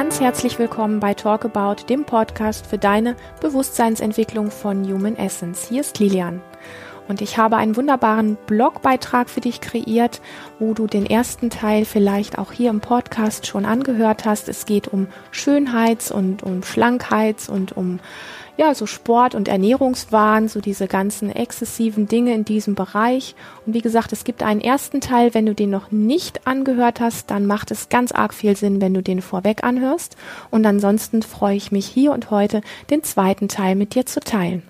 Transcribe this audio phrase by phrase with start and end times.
[0.00, 5.68] ganz herzlich willkommen bei Talk About, dem Podcast für deine Bewusstseinsentwicklung von Human Essence.
[5.68, 6.40] Hier ist Lilian.
[7.06, 10.22] Und ich habe einen wunderbaren Blogbeitrag für dich kreiert,
[10.58, 14.48] wo du den ersten Teil vielleicht auch hier im Podcast schon angehört hast.
[14.48, 18.00] Es geht um Schönheits- und um Schlankheits- und um
[18.56, 23.34] ja, so Sport und Ernährungswahn, so diese ganzen exzessiven Dinge in diesem Bereich.
[23.66, 27.30] Und wie gesagt, es gibt einen ersten Teil, wenn du den noch nicht angehört hast,
[27.30, 30.16] dann macht es ganz arg viel Sinn, wenn du den vorweg anhörst.
[30.50, 34.62] Und ansonsten freue ich mich hier und heute, den zweiten Teil mit dir zu teilen.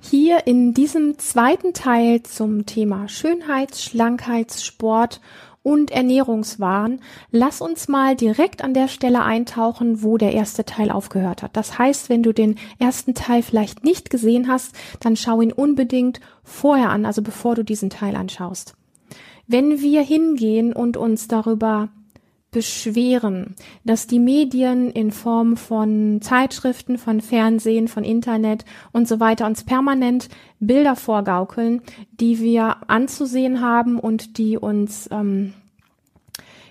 [0.00, 5.20] Hier in diesem zweiten Teil zum Thema Schönheits-, Schlankheits-, Sport
[5.66, 7.00] und Ernährungswahn,
[7.32, 11.56] lass uns mal direkt an der Stelle eintauchen, wo der erste Teil aufgehört hat.
[11.56, 16.20] Das heißt, wenn du den ersten Teil vielleicht nicht gesehen hast, dann schau ihn unbedingt
[16.44, 18.74] vorher an, also bevor du diesen Teil anschaust.
[19.48, 21.88] Wenn wir hingehen und uns darüber
[22.56, 23.54] beschweren,
[23.84, 29.62] dass die Medien in Form von Zeitschriften, von Fernsehen, von Internet und so weiter uns
[29.62, 31.82] permanent Bilder vorgaukeln,
[32.18, 35.52] die wir anzusehen haben und die uns ähm,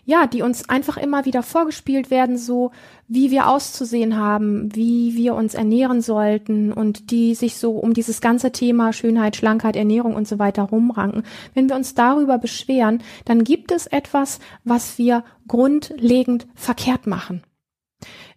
[0.06, 2.72] ja, die uns einfach immer wieder vorgespielt werden, so
[3.08, 8.22] wie wir auszusehen haben, wie wir uns ernähren sollten und die sich so um dieses
[8.22, 11.23] ganze Thema Schönheit, Schlankheit, Ernährung und so weiter rumranken.
[11.53, 17.42] Wenn wir uns darüber beschweren, dann gibt es etwas, was wir grundlegend verkehrt machen.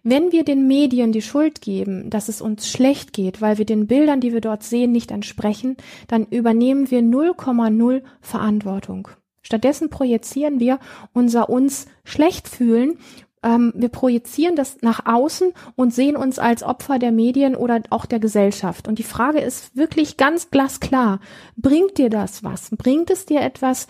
[0.01, 3.85] Wenn wir den Medien die Schuld geben, dass es uns schlecht geht, weil wir den
[3.85, 5.75] Bildern, die wir dort sehen, nicht entsprechen,
[6.07, 9.09] dann übernehmen wir 0,0 Verantwortung.
[9.41, 10.79] Stattdessen projizieren wir
[11.13, 12.97] unser uns schlecht fühlen.
[13.41, 18.05] Ähm, wir projizieren das nach außen und sehen uns als Opfer der Medien oder auch
[18.05, 18.87] der Gesellschaft.
[18.87, 21.19] Und die Frage ist wirklich ganz glasklar.
[21.55, 22.69] Bringt dir das was?
[22.71, 23.87] Bringt es dir etwas,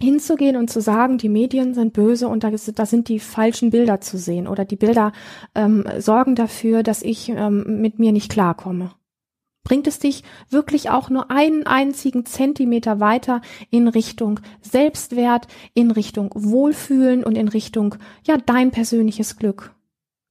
[0.00, 4.00] hinzugehen und zu sagen, die Medien sind böse und da, da sind die falschen Bilder
[4.00, 5.12] zu sehen oder die Bilder
[5.54, 8.92] ähm, sorgen dafür, dass ich ähm, mit mir nicht klarkomme.
[9.68, 16.30] Bringt es dich wirklich auch nur einen einzigen Zentimeter weiter in Richtung Selbstwert, in Richtung
[16.34, 17.96] Wohlfühlen und in Richtung,
[18.26, 19.74] ja, dein persönliches Glück?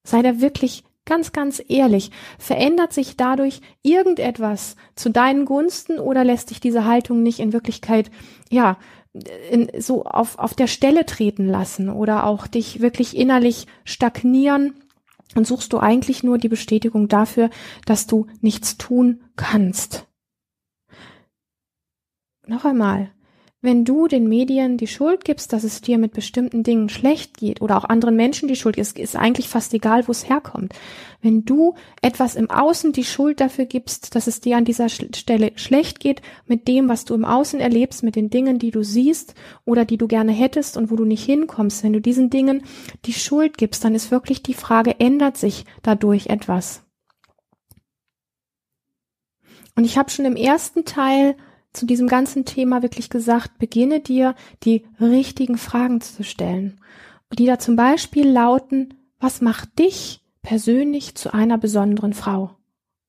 [0.03, 2.09] Sei da wirklich ganz, ganz ehrlich.
[2.39, 8.09] Verändert sich dadurch irgendetwas zu deinen Gunsten oder lässt dich diese Haltung nicht in Wirklichkeit,
[8.49, 8.79] ja,
[9.51, 14.73] in, so auf, auf der Stelle treten lassen oder auch dich wirklich innerlich stagnieren
[15.37, 17.49] und suchst du eigentlich nur die Bestätigung dafür,
[17.85, 20.07] dass du nichts tun kannst.
[22.45, 23.11] Noch einmal,
[23.61, 27.59] wenn du den Medien die Schuld gibst, dass es dir mit bestimmten Dingen schlecht geht
[27.59, 30.73] oder auch anderen Menschen die Schuld ist, ist eigentlich fast egal, wo es herkommt.
[31.23, 31.73] Wenn du
[32.03, 36.21] etwas im Außen die Schuld dafür gibst, dass es dir an dieser Stelle schlecht geht
[36.45, 39.33] mit dem, was du im Außen erlebst, mit den Dingen, die du siehst
[39.65, 42.61] oder die du gerne hättest und wo du nicht hinkommst, wenn du diesen Dingen
[43.05, 46.83] die Schuld gibst, dann ist wirklich die Frage, ändert sich dadurch etwas?
[49.75, 51.35] Und ich habe schon im ersten Teil
[51.77, 56.79] zu diesem ganzen Thema wirklich gesagt, beginne dir die richtigen Fragen zu stellen.
[57.37, 62.51] Die da zum Beispiel lauten, was macht dich persönlich zu einer besonderen Frau?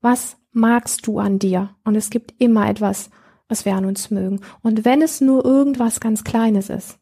[0.01, 1.71] Was magst du an dir?
[1.85, 3.11] Und es gibt immer etwas,
[3.49, 4.41] was wir an uns mögen.
[4.63, 6.99] Und wenn es nur irgendwas ganz Kleines ist.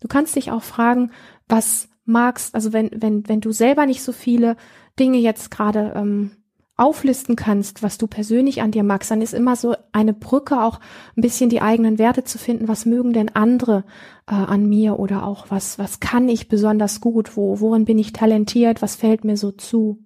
[0.00, 1.10] Du kannst dich auch fragen,
[1.48, 4.56] was magst, also wenn, wenn, wenn du selber nicht so viele
[4.98, 6.30] Dinge jetzt gerade ähm,
[6.78, 10.78] auflisten kannst, was du persönlich an dir magst, dann ist immer so eine Brücke auch
[11.16, 12.68] ein bisschen die eigenen Werte zu finden.
[12.68, 13.84] Was mögen denn andere
[14.28, 17.36] äh, an mir oder auch was, was kann ich besonders gut?
[17.36, 18.80] Wo, worin bin ich talentiert?
[18.80, 19.98] Was fällt mir so zu?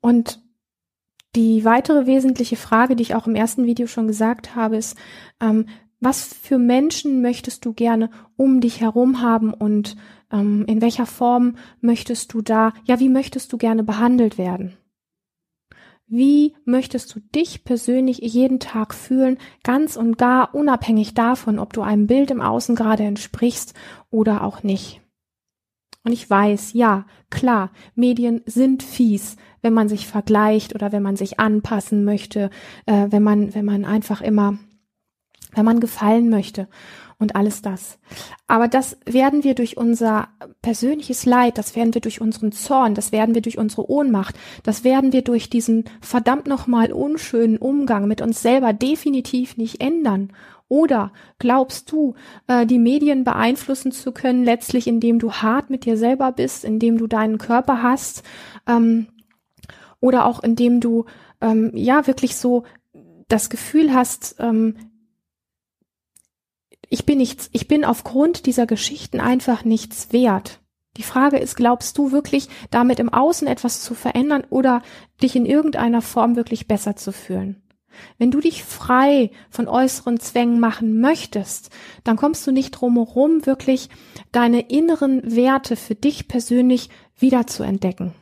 [0.00, 0.42] Und
[1.36, 4.96] die weitere wesentliche Frage, die ich auch im ersten Video schon gesagt habe, ist,
[5.40, 5.66] ähm,
[6.00, 9.96] was für Menschen möchtest du gerne um dich herum haben und
[10.32, 14.76] ähm, in welcher Form möchtest du da, ja, wie möchtest du gerne behandelt werden?
[16.06, 21.80] Wie möchtest du dich persönlich jeden Tag fühlen, ganz und gar unabhängig davon, ob du
[21.80, 23.74] einem Bild im Außen gerade entsprichst
[24.10, 25.00] oder auch nicht?
[26.04, 31.16] Und ich weiß, ja, klar, Medien sind fies, wenn man sich vergleicht oder wenn man
[31.16, 32.50] sich anpassen möchte,
[32.86, 34.58] äh, wenn man, wenn man einfach immer,
[35.54, 36.68] wenn man gefallen möchte
[37.22, 37.98] und alles das.
[38.46, 40.28] Aber das werden wir durch unser
[40.60, 44.34] persönliches Leid, das werden wir durch unseren Zorn, das werden wir durch unsere Ohnmacht,
[44.64, 50.32] das werden wir durch diesen verdammt nochmal unschönen Umgang mit uns selber definitiv nicht ändern.
[50.68, 52.14] Oder glaubst du,
[52.46, 56.98] äh, die Medien beeinflussen zu können, letztlich indem du hart mit dir selber bist, indem
[56.98, 58.22] du deinen Körper hast,
[58.66, 59.06] ähm,
[60.00, 61.04] oder auch indem du
[61.40, 62.64] ähm, ja wirklich so
[63.28, 64.76] das Gefühl hast, ähm,
[66.92, 70.60] ich bin nichts, ich bin aufgrund dieser Geschichten einfach nichts wert.
[70.98, 74.82] Die Frage ist, glaubst du wirklich, damit im Außen etwas zu verändern oder
[75.22, 77.62] dich in irgendeiner Form wirklich besser zu fühlen?
[78.18, 81.70] Wenn du dich frei von äußeren Zwängen machen möchtest,
[82.04, 83.88] dann kommst du nicht drumherum, wirklich
[84.30, 88.12] deine inneren Werte für dich persönlich wieder zu entdecken.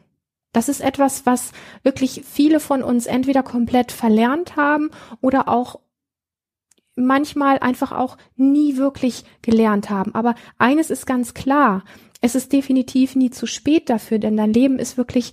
[0.53, 1.51] Das ist etwas, was
[1.83, 4.91] wirklich viele von uns entweder komplett verlernt haben
[5.21, 5.81] oder auch
[7.01, 10.15] manchmal einfach auch nie wirklich gelernt haben.
[10.15, 11.85] Aber eines ist ganz klar,
[12.21, 15.33] es ist definitiv nie zu spät dafür, denn dein Leben ist wirklich,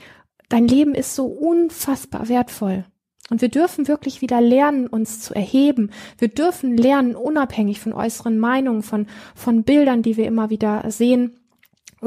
[0.49, 2.85] dein Leben ist so unfassbar wertvoll.
[3.29, 5.91] Und wir dürfen wirklich wieder lernen, uns zu erheben.
[6.17, 11.36] Wir dürfen lernen, unabhängig von äußeren Meinungen, von, von Bildern, die wir immer wieder sehen,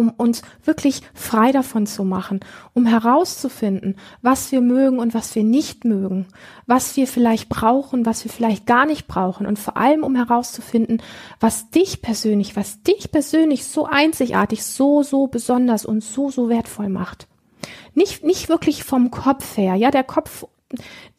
[0.00, 2.41] um uns wirklich frei davon zu machen,
[2.73, 6.26] um herauszufinden, was wir mögen und was wir nicht mögen,
[6.67, 11.02] was wir vielleicht brauchen, was wir vielleicht gar nicht brauchen und vor allem um herauszufinden,
[11.38, 16.88] was dich persönlich, was dich persönlich so einzigartig, so, so besonders und so, so wertvoll
[16.88, 17.29] macht.
[17.94, 20.47] Nicht, nicht wirklich vom Kopf her, ja, der Kopf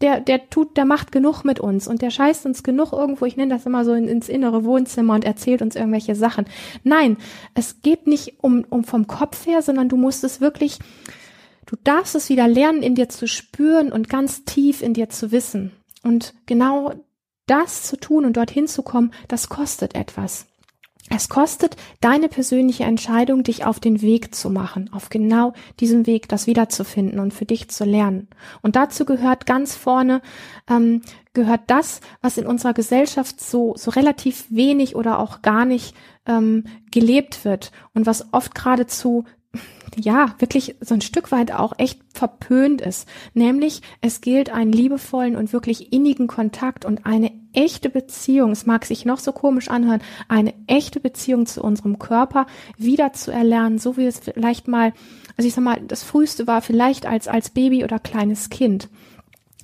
[0.01, 3.37] der, der tut, der macht genug mit uns und der scheißt uns genug irgendwo, ich
[3.37, 6.45] nenne das immer so in, ins innere Wohnzimmer und erzählt uns irgendwelche Sachen.
[6.83, 7.17] Nein,
[7.53, 10.79] es geht nicht um, um vom Kopf her, sondern du musst es wirklich,
[11.65, 15.31] du darfst es wieder lernen, in dir zu spüren und ganz tief in dir zu
[15.31, 15.71] wissen.
[16.03, 16.93] Und genau
[17.45, 20.47] das zu tun und dorthin zu kommen, das kostet etwas.
[21.09, 26.29] Es kostet deine persönliche Entscheidung, dich auf den Weg zu machen, auf genau diesem Weg
[26.29, 28.29] das wiederzufinden und für dich zu lernen.
[28.61, 30.21] Und dazu gehört ganz vorne,
[30.69, 31.01] ähm,
[31.33, 35.95] gehört das, was in unserer Gesellschaft so, so relativ wenig oder auch gar nicht
[36.25, 39.25] ähm, gelebt wird und was oft geradezu
[39.97, 43.07] ja, wirklich so ein Stück weit auch echt verpönt ist.
[43.33, 48.85] Nämlich, es gilt einen liebevollen und wirklich innigen Kontakt und eine echte Beziehung, es mag
[48.85, 52.45] sich noch so komisch anhören, eine echte Beziehung zu unserem Körper
[52.77, 54.93] wieder zu erlernen, so wie es vielleicht mal,
[55.35, 58.89] also ich sag mal, das früheste war vielleicht als, als Baby oder kleines Kind.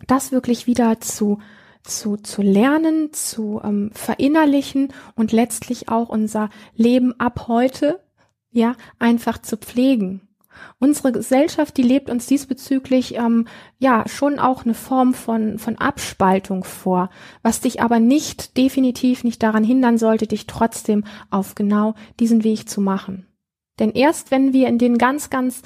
[0.08, 1.40] Das wirklich wieder zu,
[1.84, 8.02] zu, zu lernen, zu ähm, verinnerlichen und letztlich auch unser Leben ab heute
[8.58, 10.22] ja, einfach zu pflegen.
[10.80, 16.64] Unsere Gesellschaft, die lebt uns diesbezüglich ähm, ja schon auch eine Form von von Abspaltung
[16.64, 17.10] vor,
[17.44, 22.68] was dich aber nicht definitiv nicht daran hindern sollte, dich trotzdem auf genau diesen Weg
[22.68, 23.28] zu machen.
[23.80, 25.62] Denn erst wenn wir in den ganz ganz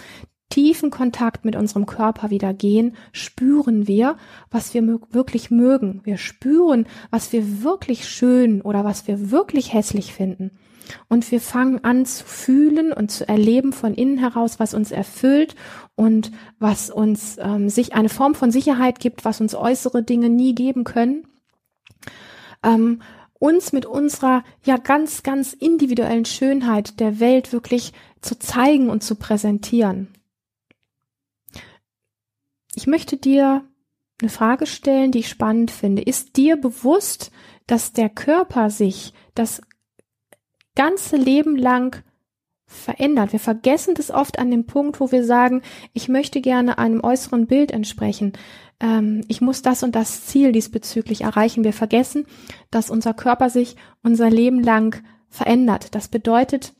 [0.49, 4.17] tiefen Kontakt mit unserem Körper wieder gehen, spüren wir,
[4.49, 6.01] was wir wirklich mögen.
[6.03, 10.51] Wir spüren, was wir wirklich schön oder was wir wirklich hässlich finden.
[11.07, 15.55] Und wir fangen an zu fühlen und zu erleben von innen heraus, was uns erfüllt
[15.95, 20.55] und was uns ähm, sich eine Form von Sicherheit gibt, was uns äußere Dinge nie
[20.55, 21.27] geben können.
[22.63, 23.01] Ähm,
[23.33, 27.91] uns mit unserer ja ganz, ganz individuellen Schönheit der Welt wirklich
[28.21, 30.09] zu zeigen und zu präsentieren.
[32.75, 33.63] Ich möchte dir
[34.21, 36.03] eine Frage stellen, die ich spannend finde.
[36.03, 37.31] Ist dir bewusst,
[37.67, 39.61] dass der Körper sich das
[40.81, 42.01] ganze Leben lang
[42.65, 43.33] verändert.
[43.33, 45.61] Wir vergessen das oft an dem Punkt, wo wir sagen,
[45.93, 48.33] ich möchte gerne einem äußeren Bild entsprechen.
[48.79, 51.63] Ähm, ich muss das und das Ziel diesbezüglich erreichen.
[51.63, 52.25] Wir vergessen,
[52.71, 55.93] dass unser Körper sich unser Leben lang verändert.
[55.93, 56.73] Das bedeutet,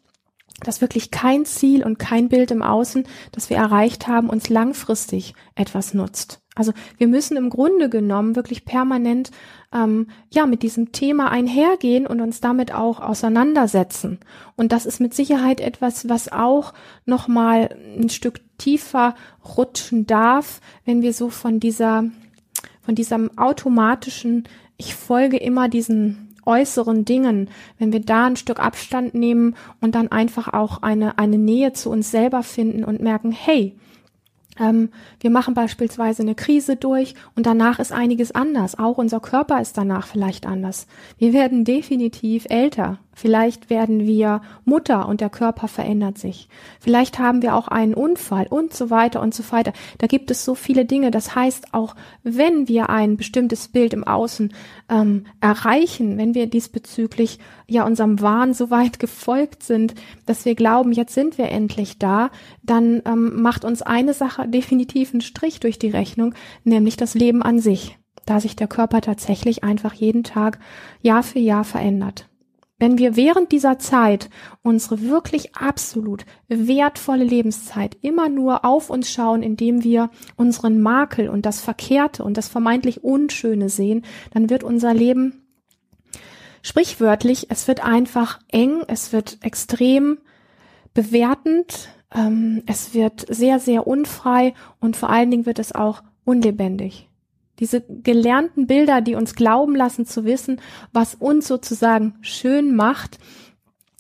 [0.62, 5.36] dass wirklich kein Ziel und kein Bild im Außen, das wir erreicht haben, uns langfristig
[5.54, 6.41] etwas nutzt.
[6.54, 9.32] Also wir müssen im Grunde genommen wirklich permanent
[9.74, 14.20] ähm, ja mit diesem Thema einhergehen und uns damit auch auseinandersetzen.
[14.58, 16.74] Und das ist mit Sicherheit etwas, was auch
[17.06, 19.16] noch mal ein Stück tiefer
[19.58, 22.06] rutschen darf, wenn wir so von dieser
[22.82, 24.44] von diesem automatischen
[24.76, 30.12] ich folge immer diesen äußeren Dingen, wenn wir da ein Stück Abstand nehmen und dann
[30.12, 33.78] einfach auch eine eine Nähe zu uns selber finden und merken, hey,
[34.58, 38.78] wir machen beispielsweise eine Krise durch und danach ist einiges anders.
[38.78, 40.88] Auch unser Körper ist danach vielleicht anders.
[41.18, 43.00] Wir werden definitiv älter.
[43.14, 46.48] Vielleicht werden wir Mutter und der Körper verändert sich.
[46.80, 49.74] Vielleicht haben wir auch einen Unfall und so weiter und so weiter.
[49.98, 51.12] Da gibt es so viele Dinge.
[51.12, 54.54] Das heißt, auch wenn wir ein bestimmtes Bild im Außen
[54.90, 59.94] ähm, erreichen, wenn wir diesbezüglich ja unserem Wahn so weit gefolgt sind,
[60.26, 62.32] dass wir glauben, jetzt sind wir endlich da,
[62.64, 67.44] dann ähm, macht uns eine Sache definitiv einen Strich durch die Rechnung, nämlich das Leben
[67.44, 70.60] an sich, da sich der Körper tatsächlich einfach jeden Tag
[71.02, 72.31] Jahr für Jahr verändert.
[72.82, 74.32] Wenn wir während dieser Zeit
[74.64, 81.46] unsere wirklich absolut wertvolle Lebenszeit immer nur auf uns schauen, indem wir unseren Makel und
[81.46, 85.44] das Verkehrte und das vermeintlich Unschöne sehen, dann wird unser Leben
[86.64, 90.18] sprichwörtlich, es wird einfach eng, es wird extrem
[90.96, 97.11] bewertend, ähm, es wird sehr, sehr unfrei und vor allen Dingen wird es auch unlebendig.
[97.62, 100.60] Diese gelernten Bilder, die uns glauben lassen zu wissen,
[100.92, 103.20] was uns sozusagen schön macht,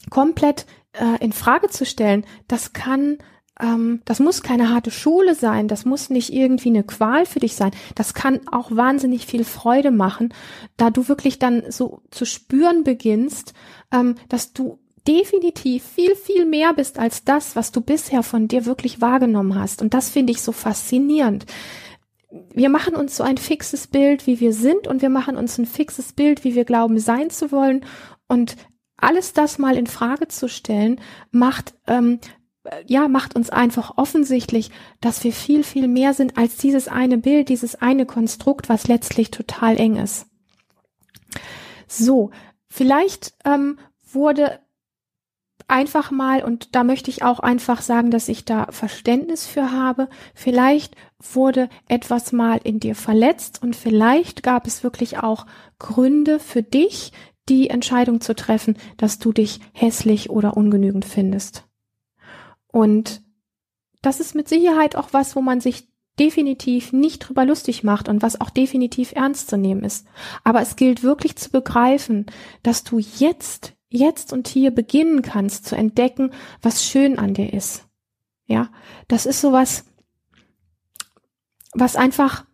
[0.10, 3.20] komplett äh, in Frage zu stellen, das kann
[3.62, 7.56] ähm, das muss keine harte Schule sein, das muss nicht irgendwie eine Qual für dich
[7.56, 7.72] sein.
[7.96, 10.34] Das kann auch wahnsinnig viel Freude machen,
[10.77, 13.53] da du wirklich dann so zu spüren beginnst,
[13.94, 18.65] ähm, dass du definitiv viel, viel mehr bist als das, was du bisher von dir
[18.65, 19.82] wirklich wahrgenommen hast.
[19.82, 21.46] Und das finde ich so faszinierend.
[22.54, 25.66] Wir machen uns so ein fixes Bild, wie wir sind, und wir machen uns ein
[25.66, 27.86] fixes Bild, wie wir glauben sein zu wollen.
[28.28, 28.56] Und
[28.98, 32.20] alles das mal in Frage zu stellen, macht ähm,
[32.86, 34.70] ja, macht uns einfach offensichtlich,
[35.00, 39.32] dass wir viel, viel mehr sind als dieses eine Bild, dieses eine Konstrukt, was letztlich
[39.32, 40.28] total eng ist.
[41.88, 42.32] So,
[42.68, 44.60] vielleicht ähm, wurde
[45.68, 50.10] einfach mal, und da möchte ich auch einfach sagen, dass ich da Verständnis für habe,
[50.34, 55.46] vielleicht wurde etwas mal in dir verletzt und vielleicht gab es wirklich auch
[55.80, 57.12] Gründe für dich,
[57.50, 61.65] die Entscheidung zu treffen, dass du dich hässlich oder ungenügend findest.
[62.68, 63.22] Und
[64.01, 68.22] das ist mit Sicherheit auch was, wo man sich definitiv nicht drüber lustig macht und
[68.22, 70.08] was auch definitiv ernst zu nehmen ist.
[70.44, 72.25] Aber es gilt wirklich zu begreifen,
[72.63, 76.31] dass du jetzt, jetzt und hier beginnen kannst zu entdecken,
[76.62, 77.86] was schön an dir ist.
[78.48, 78.69] Ja,
[79.07, 79.86] das ist sowas,
[81.74, 82.45] was einfach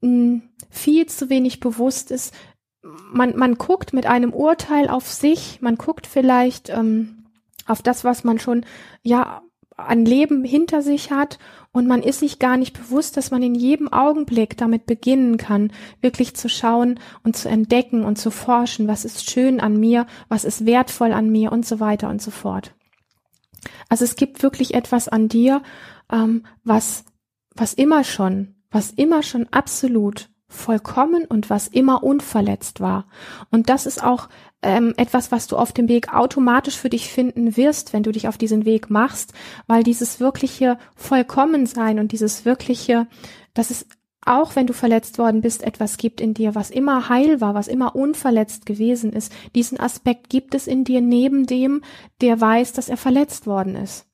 [0.00, 2.34] mh, hm, viel zu wenig bewusst ist.
[2.82, 7.26] Man, man guckt mit einem Urteil auf sich, man guckt vielleicht ähm,
[7.66, 8.64] auf das, was man schon
[9.02, 9.42] ja
[9.78, 11.38] an Leben hinter sich hat
[11.72, 15.72] und man ist sich gar nicht bewusst, dass man in jedem Augenblick damit beginnen kann,
[16.00, 20.44] wirklich zu schauen und zu entdecken und zu forschen, was ist schön an mir, was
[20.44, 22.74] ist wertvoll an mir und so weiter und so fort.
[23.88, 25.62] Also es gibt wirklich etwas an dir,
[26.10, 27.04] ähm, was,
[27.54, 33.06] was immer schon, was immer schon absolut vollkommen und was immer unverletzt war.
[33.50, 34.28] Und das ist auch
[34.62, 38.28] ähm, etwas, was du auf dem Weg automatisch für dich finden wirst, wenn du dich
[38.28, 39.34] auf diesen Weg machst,
[39.66, 43.06] weil dieses wirkliche Vollkommensein und dieses wirkliche,
[43.54, 43.86] dass es
[44.24, 47.68] auch wenn du verletzt worden bist, etwas gibt in dir, was immer heil war, was
[47.68, 49.32] immer unverletzt gewesen ist.
[49.54, 51.82] Diesen Aspekt gibt es in dir neben dem,
[52.20, 54.06] der weiß, dass er verletzt worden ist.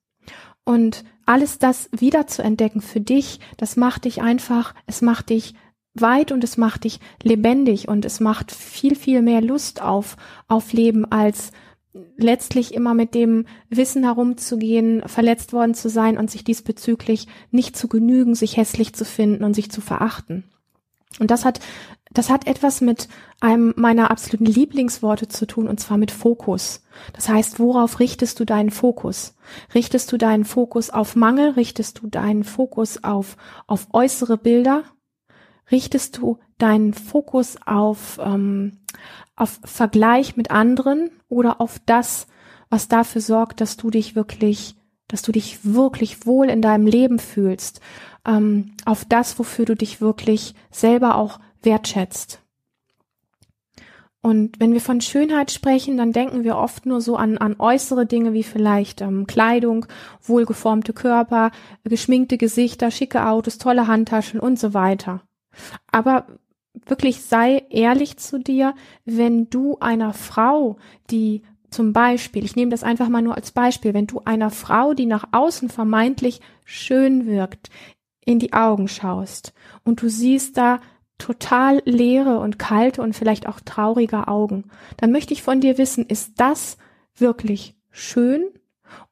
[0.64, 5.54] Und alles das wieder zu entdecken für dich, das macht dich einfach, es macht dich
[5.94, 10.16] weit und es macht dich lebendig und es macht viel, viel mehr Lust auf,
[10.48, 11.52] auf Leben als
[12.16, 17.88] letztlich immer mit dem Wissen herumzugehen, verletzt worden zu sein und sich diesbezüglich nicht zu
[17.88, 20.44] genügen, sich hässlich zu finden und sich zu verachten.
[21.20, 21.60] Und das hat,
[22.12, 23.08] das hat etwas mit
[23.40, 26.82] einem meiner absoluten Lieblingsworte zu tun, und zwar mit Fokus.
[27.12, 29.36] Das heißt, worauf richtest du deinen Fokus?
[29.74, 31.50] Richtest du deinen Fokus auf Mangel?
[31.50, 33.36] Richtest du deinen Fokus auf,
[33.68, 34.82] auf äußere Bilder?
[35.70, 38.78] Richtest du deinen Fokus auf, ähm,
[39.36, 42.26] auf Vergleich mit anderen oder auf das,
[42.70, 44.76] was dafür sorgt, dass du dich wirklich,
[45.08, 47.80] dass du dich wirklich wohl in deinem Leben fühlst,
[48.26, 52.40] ähm, auf das, wofür du dich wirklich selber auch wertschätzt.
[54.24, 58.06] Und wenn wir von Schönheit sprechen, dann denken wir oft nur so an, an äußere
[58.06, 59.84] Dinge wie vielleicht ähm, Kleidung,
[60.22, 61.50] wohlgeformte Körper,
[61.84, 65.20] geschminkte Gesichter, schicke Autos, tolle Handtaschen und so weiter.
[65.90, 66.26] Aber
[66.86, 70.76] wirklich sei ehrlich zu dir, wenn du einer Frau,
[71.10, 74.94] die zum Beispiel, ich nehme das einfach mal nur als Beispiel, wenn du einer Frau,
[74.94, 77.70] die nach außen vermeintlich schön wirkt,
[78.24, 79.52] in die Augen schaust
[79.84, 80.80] und du siehst da
[81.18, 86.06] total leere und kalte und vielleicht auch traurige Augen, dann möchte ich von dir wissen,
[86.06, 86.76] ist das
[87.16, 88.44] wirklich schön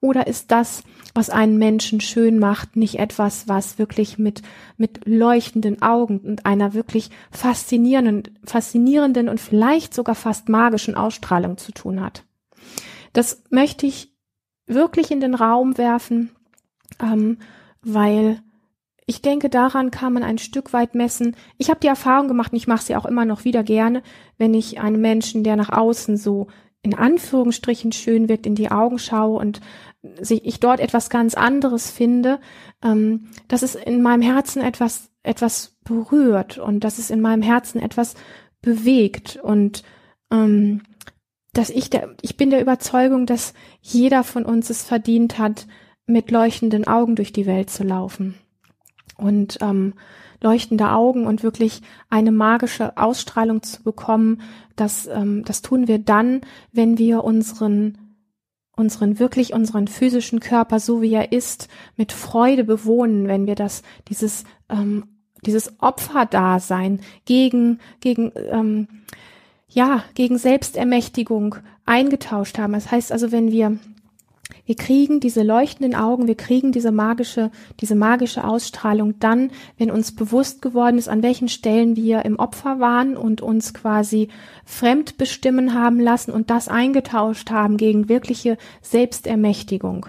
[0.01, 0.83] oder ist das,
[1.15, 4.43] was einen Menschen schön macht, nicht etwas, was wirklich mit,
[4.77, 11.73] mit leuchtenden Augen und einer wirklich faszinierenden, faszinierenden und vielleicht sogar fast magischen Ausstrahlung zu
[11.73, 12.25] tun hat?
[13.13, 14.13] Das möchte ich
[14.67, 16.31] wirklich in den Raum werfen,
[17.01, 17.39] ähm,
[17.83, 18.43] weil
[19.07, 21.37] ich denke, daran kann man ein Stück weit messen.
[21.59, 24.03] Ich habe die Erfahrung gemacht, und ich mache sie auch immer noch wieder gerne,
[24.39, 26.47] wenn ich einem Menschen, der nach außen so
[26.83, 29.61] in Anführungsstrichen schön wirkt, in die Augen schaue und
[30.29, 32.41] ich dort etwas ganz anderes finde,
[32.83, 37.81] ähm, dass es in meinem Herzen etwas, etwas berührt und dass es in meinem Herzen
[37.81, 38.17] etwas
[38.61, 39.85] bewegt und
[40.33, 40.83] ähm,
[41.53, 45.67] dass ich der, ich bin der Überzeugung, dass jeder von uns es verdient hat,
[46.07, 48.35] mit leuchtenden Augen durch die Welt zu laufen.
[49.17, 49.95] Und ähm,
[50.43, 54.41] leuchtende Augen und wirklich eine magische Ausstrahlung zu bekommen,
[54.77, 56.41] das, ähm, das tun wir dann,
[56.73, 57.99] wenn wir unseren
[58.75, 63.83] unseren wirklich unseren physischen Körper so wie er ist mit Freude bewohnen, wenn wir das
[64.09, 65.05] dieses ähm,
[65.45, 68.89] dieses Opferdasein gegen gegen ähm,
[69.69, 72.73] ja gegen Selbstermächtigung eingetauscht haben.
[72.73, 73.79] Das heißt also, wenn wir
[74.65, 77.51] wir kriegen diese leuchtenden Augen, wir kriegen diese magische,
[77.81, 82.79] diese magische Ausstrahlung dann, wenn uns bewusst geworden ist, an welchen Stellen wir im Opfer
[82.79, 84.29] waren und uns quasi
[84.65, 90.07] fremd bestimmen haben lassen und das eingetauscht haben gegen wirkliche Selbstermächtigung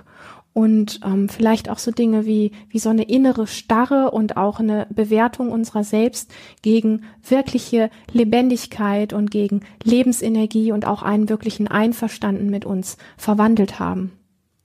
[0.53, 4.87] und ähm, vielleicht auch so Dinge wie wie so eine innere Starre und auch eine
[4.91, 6.31] Bewertung unserer selbst
[6.61, 14.11] gegen wirkliche Lebendigkeit und gegen Lebensenergie und auch einen wirklichen Einverstanden mit uns verwandelt haben.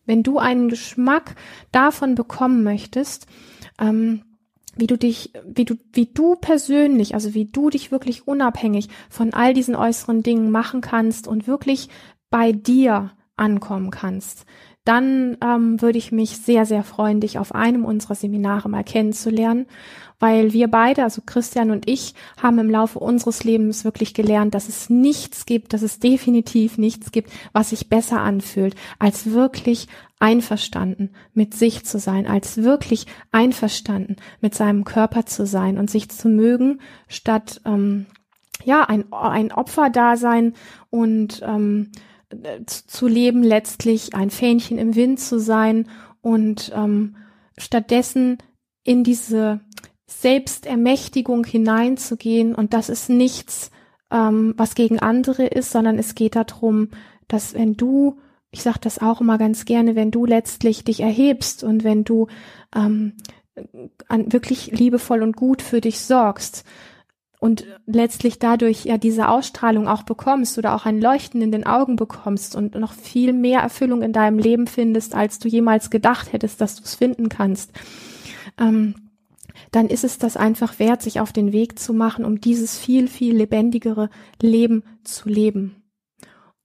[0.09, 1.37] Wenn du einen Geschmack
[1.71, 3.27] davon bekommen möchtest,
[3.79, 4.23] ähm,
[4.75, 9.35] wie du dich, wie du, wie du persönlich, also wie du dich wirklich unabhängig von
[9.35, 11.91] all diesen äußeren Dingen machen kannst und wirklich
[12.31, 14.47] bei dir ankommen kannst,
[14.85, 19.67] dann ähm, würde ich mich sehr, sehr freuen, dich auf einem unserer Seminare mal kennenzulernen
[20.19, 24.69] weil wir beide, also Christian und ich, haben im Laufe unseres Lebens wirklich gelernt, dass
[24.69, 29.87] es nichts gibt, dass es definitiv nichts gibt, was sich besser anfühlt, als wirklich
[30.19, 36.09] einverstanden mit sich zu sein, als wirklich einverstanden mit seinem Körper zu sein und sich
[36.09, 38.07] zu mögen, statt ähm,
[38.65, 40.55] ja ein, ein Opferdasein
[40.91, 41.93] und ähm,
[42.67, 45.89] zu leben, letztlich ein Fähnchen im Wind zu sein
[46.21, 47.17] und ähm,
[47.57, 48.39] stattdessen
[48.85, 49.61] in diese
[50.09, 53.71] Selbstermächtigung hineinzugehen und das ist nichts,
[54.11, 56.89] ähm, was gegen andere ist, sondern es geht darum,
[57.29, 58.19] dass wenn du,
[58.51, 62.27] ich sage das auch immer ganz gerne, wenn du letztlich dich erhebst und wenn du
[62.75, 63.13] ähm,
[64.09, 66.65] an, wirklich liebevoll und gut für dich sorgst
[67.39, 71.97] und letztlich dadurch ja diese Ausstrahlung auch bekommst oder auch ein Leuchten in den Augen
[71.97, 76.63] bekommst und noch viel mehr Erfüllung in deinem Leben findest, als du jemals gedacht hättest,
[76.63, 77.73] dass du es finden kannst.
[78.59, 78.95] Ähm,
[79.71, 83.09] dann ist es das einfach wert, sich auf den Weg zu machen, um dieses viel,
[83.09, 85.79] viel lebendigere Leben zu leben.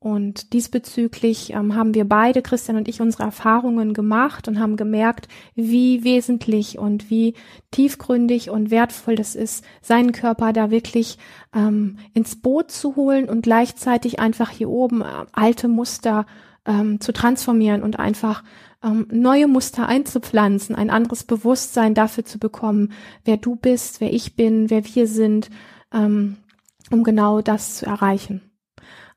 [0.04, 5.30] Und diesbezüglich ähm, haben wir beide, Christian und ich, unsere Erfahrungen gemacht und haben gemerkt,
[5.56, 7.36] wie wesentlich und wie
[7.72, 11.20] tiefgründig und wertvoll das ist, seinen Körper da wirklich
[11.56, 16.26] ähm, ins Boot zu holen und gleichzeitig einfach hier oben äh, alte Muster
[16.66, 18.44] ähm, zu transformieren und einfach
[18.84, 22.92] ähm, neue Muster einzupflanzen, ein anderes Bewusstsein dafür zu bekommen,
[23.26, 25.50] wer du bist, wer ich bin, wer wir sind,
[25.94, 26.38] ähm,
[26.92, 28.42] um genau das zu erreichen.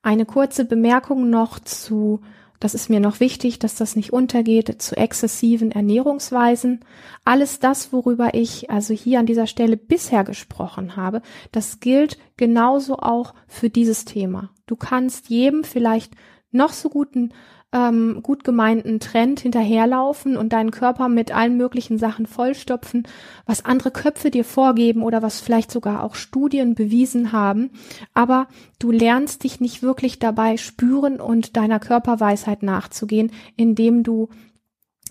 [0.03, 2.21] Eine kurze Bemerkung noch zu,
[2.61, 6.85] das ist mir noch wichtig, dass das nicht untergeht, zu exzessiven Ernährungsweisen.
[7.25, 12.99] Alles das, worüber ich also hier an dieser Stelle bisher gesprochen habe, das gilt genauso
[12.99, 14.51] auch für dieses Thema.
[14.67, 16.15] Du kannst jedem vielleicht
[16.51, 17.33] noch so guten
[17.73, 23.07] ähm, gut gemeinten Trend hinterherlaufen und deinen Körper mit allen möglichen Sachen vollstopfen,
[23.45, 27.71] was andere Köpfe dir vorgeben oder was vielleicht sogar auch Studien bewiesen haben.
[28.15, 34.29] Aber du lernst dich nicht wirklich dabei spüren und deiner Körperweisheit nachzugehen, indem du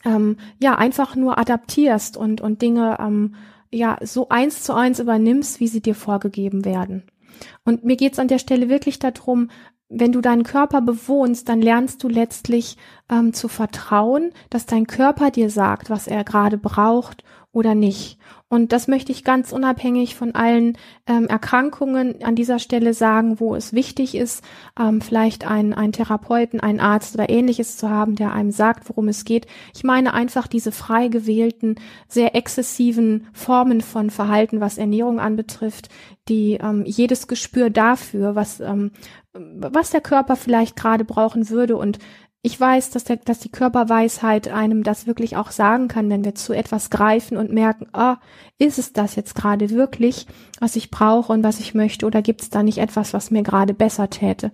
[0.05, 3.35] ähm, ja einfach nur adaptierst und, und Dinge ähm,
[3.69, 7.03] ja so eins zu eins übernimmst, wie sie dir vorgegeben werden.
[7.65, 9.49] Und mir geht's an der Stelle wirklich darum,
[9.89, 12.77] wenn du deinen Körper bewohnst, dann lernst du letztlich
[13.09, 18.17] ähm, zu vertrauen, dass dein Körper dir sagt, was er gerade braucht oder nicht.
[18.49, 23.55] Und das möchte ich ganz unabhängig von allen ähm, Erkrankungen an dieser Stelle sagen, wo
[23.55, 24.43] es wichtig ist,
[24.79, 29.07] ähm, vielleicht einen, einen Therapeuten, einen Arzt oder ähnliches zu haben, der einem sagt, worum
[29.07, 29.47] es geht.
[29.73, 31.75] Ich meine einfach diese frei gewählten,
[32.07, 35.89] sehr exzessiven Formen von Verhalten, was Ernährung anbetrifft,
[36.27, 38.91] die ähm, jedes Gespür dafür, was, ähm,
[39.35, 41.99] was der Körper vielleicht gerade brauchen würde und
[42.41, 46.35] ich weiß, dass, der, dass die Körperweisheit einem das wirklich auch sagen kann, wenn wir
[46.35, 48.17] zu etwas greifen und merken, ah,
[48.59, 50.27] ist es das jetzt gerade wirklich,
[50.59, 53.41] was ich brauche und was ich möchte, oder gibt es da nicht etwas, was mir
[53.41, 54.51] gerade besser täte?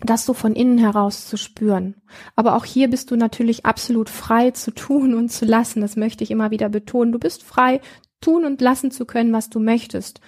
[0.00, 1.94] Das so von innen heraus zu spüren.
[2.34, 5.80] Aber auch hier bist du natürlich absolut frei zu tun und zu lassen.
[5.80, 7.12] Das möchte ich immer wieder betonen.
[7.12, 7.80] Du bist frei,
[8.20, 10.20] tun und lassen zu können, was du möchtest.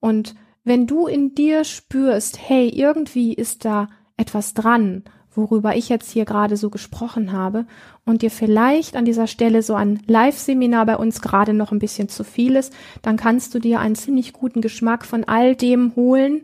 [0.00, 0.34] Und
[0.66, 5.04] wenn du in dir spürst, hey, irgendwie ist da etwas dran
[5.36, 7.66] worüber ich jetzt hier gerade so gesprochen habe
[8.04, 12.08] und dir vielleicht an dieser Stelle so ein Live-Seminar bei uns gerade noch ein bisschen
[12.08, 16.42] zu viel ist, dann kannst du dir einen ziemlich guten Geschmack von all dem holen,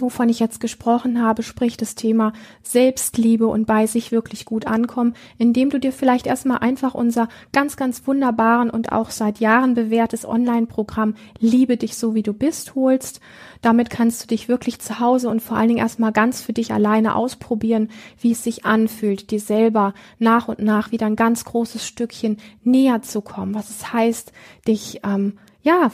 [0.00, 5.14] wovon ich jetzt gesprochen habe, sprich das Thema Selbstliebe und bei sich wirklich gut ankommen,
[5.38, 10.26] indem du dir vielleicht erstmal einfach unser ganz, ganz wunderbaren und auch seit Jahren bewährtes
[10.26, 13.20] Online-Programm Liebe dich so wie du bist holst.
[13.60, 16.72] Damit kannst du dich wirklich zu Hause und vor allen Dingen erstmal ganz für dich
[16.72, 21.86] alleine ausprobieren, wie es sich anfühlt, dir selber nach und nach wieder ein ganz großes
[21.86, 24.32] Stückchen näher zu kommen, was es heißt,
[24.66, 25.92] dich, ähm, ja,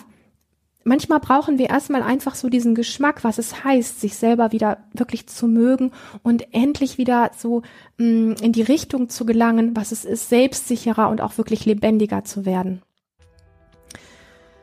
[0.88, 5.26] manchmal brauchen wir erstmal einfach so diesen Geschmack, was es heißt, sich selber wieder wirklich
[5.28, 7.62] zu mögen und endlich wieder so
[7.98, 12.24] mh, mm, in die Richtung zu gelangen, was es ist, selbstsicherer und auch wirklich lebendiger
[12.24, 12.82] zu werden.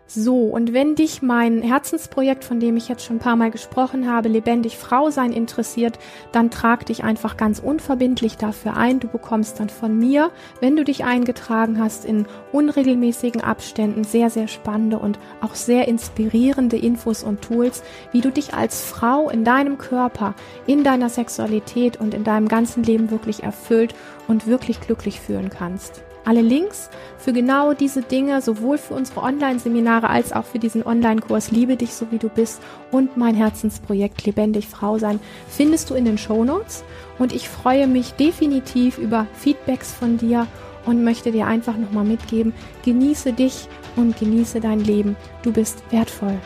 [0.08, 4.10] So, und wenn dich mein Herzensprojekt, von dem ich jetzt schon ein paar Mal gesprochen
[4.10, 5.98] habe, lebendig Frau sein interessiert,
[6.32, 9.00] dann trag dich einfach ganz unverbindlich dafür ein.
[9.00, 10.30] Du bekommst dann von mir,
[10.62, 16.78] wenn du dich eingetragen hast, in unregelmäßigen Abständen sehr, sehr spannende und auch sehr inspirierende
[16.78, 20.36] Infos und Tools, wie du dich als Frau in deinem Körper,
[20.68, 23.96] in deiner Sexualität und in deinem ganzen Leben wirklich erfüllt
[24.28, 26.04] und wirklich glücklich fühlen kannst.
[26.26, 31.52] Alle Links für genau diese Dinge, sowohl für unsere Online-Seminare als auch für diesen Online-Kurs
[31.52, 32.62] Liebe dich so wie du bist
[32.92, 36.84] und mein Herzensprojekt Lebendig Frau sein, findest du in den Show Notes.
[37.20, 40.48] Und ich freue mich definitiv über Feedbacks von dir
[40.86, 45.16] und möchte dir einfach nochmal mitgeben, genieße dich und genieße dein Leben.
[45.44, 46.40] Du bist wertvoll.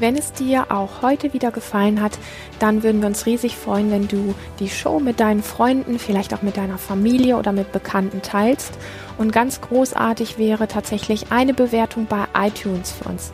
[0.00, 2.18] Wenn es dir auch heute wieder gefallen hat,
[2.58, 6.42] dann würden wir uns riesig freuen, wenn du die Show mit deinen Freunden, vielleicht auch
[6.42, 8.72] mit deiner Familie oder mit Bekannten teilst.
[9.18, 13.32] Und ganz großartig wäre tatsächlich eine Bewertung bei iTunes für uns.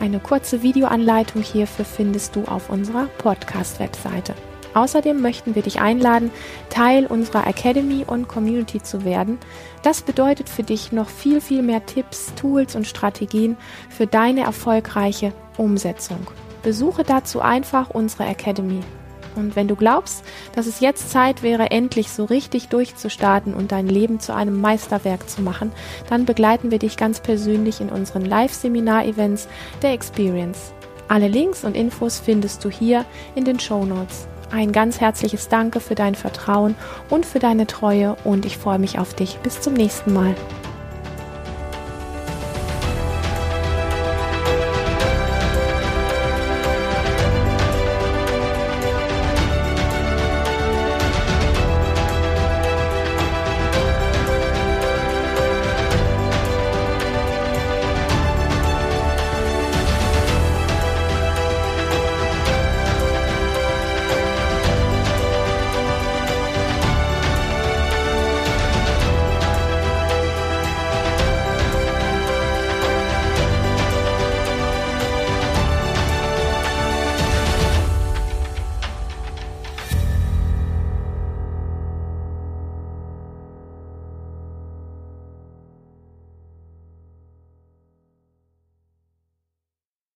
[0.00, 4.34] Eine kurze Videoanleitung hierfür findest du auf unserer Podcast-Webseite.
[4.74, 6.30] Außerdem möchten wir dich einladen,
[6.68, 9.38] Teil unserer Academy und Community zu werden.
[9.82, 13.56] Das bedeutet für dich noch viel, viel mehr Tipps, Tools und Strategien
[13.88, 16.26] für deine erfolgreiche Umsetzung.
[16.62, 18.80] Besuche dazu einfach unsere Academy.
[19.36, 23.86] Und wenn du glaubst, dass es jetzt Zeit wäre, endlich so richtig durchzustarten und dein
[23.86, 25.72] Leben zu einem Meisterwerk zu machen,
[26.08, 29.48] dann begleiten wir dich ganz persönlich in unseren Live-Seminar-Events
[29.82, 30.72] der Experience.
[31.08, 34.26] Alle Links und Infos findest du hier in den Show Notes.
[34.50, 36.74] Ein ganz herzliches Danke für dein Vertrauen
[37.08, 39.38] und für deine Treue und ich freue mich auf dich.
[39.38, 40.34] Bis zum nächsten Mal.